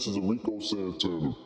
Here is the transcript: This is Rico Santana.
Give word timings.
This 0.00 0.16
is 0.16 0.18
Rico 0.18 0.58
Santana. 0.60 1.36